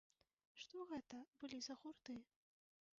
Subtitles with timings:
[0.61, 2.21] Што гэта былі за гурты?